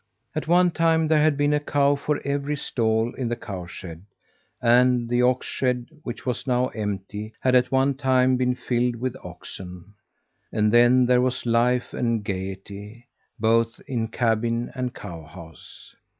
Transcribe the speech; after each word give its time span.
At 0.33 0.47
one 0.47 0.71
time 0.71 1.07
there 1.09 1.21
had 1.21 1.37
been 1.37 1.53
a 1.53 1.59
cow 1.59 1.95
for 1.95 2.19
every 2.25 2.55
stall 2.55 3.13
in 3.13 3.29
the 3.29 3.35
cowshed; 3.35 3.99
and 4.59 5.07
the 5.07 5.19
oxshed, 5.21 5.89
which 6.01 6.25
was 6.25 6.47
now 6.47 6.69
empty, 6.69 7.35
had 7.39 7.53
at 7.53 7.71
one 7.71 7.93
time 7.93 8.35
been 8.35 8.55
filled 8.55 8.95
with 8.95 9.15
oxen. 9.23 9.93
And 10.51 10.73
then 10.73 11.05
there 11.05 11.21
was 11.21 11.45
life 11.45 11.93
and 11.93 12.23
gayety, 12.25 13.09
both 13.39 13.79
in 13.87 14.07
cabin 14.07 14.71
and 14.73 14.91
cowhouse. 14.95 15.93